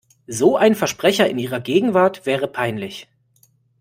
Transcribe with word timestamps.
So 0.25 0.57
ein 0.57 0.73
Versprecher 0.73 1.29
in 1.29 1.37
ihrer 1.37 1.59
Gegenwart 1.59 2.25
wäre 2.25 2.47
peinlich. 2.47 3.07